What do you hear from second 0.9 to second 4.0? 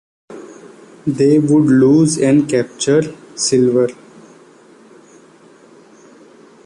They would lose and capture silver.